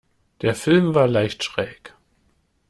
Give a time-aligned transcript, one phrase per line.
[0.41, 1.93] Der Film war leicht schräg.